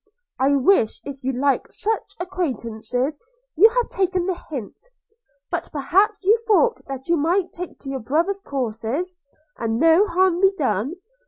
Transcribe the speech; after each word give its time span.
I 0.39 0.55
wish, 0.55 0.99
if 1.03 1.23
you 1.23 1.31
like 1.31 1.71
such 1.71 2.15
acquaintance, 2.19 2.91
you 2.91 3.69
had 3.69 3.91
taken 3.91 4.25
the 4.25 4.33
hint. 4.49 4.87
But 5.51 5.69
perhaps 5.71 6.23
you 6.25 6.39
thought 6.47 6.81
that 6.87 7.07
you 7.07 7.17
might 7.17 7.51
take 7.51 7.77
to 7.81 7.89
your 7.89 7.99
brother's 7.99 8.39
courses, 8.41 9.15
and 9.59 9.77
no 9.79 10.07
harm 10.07 10.41
done. 10.57 10.95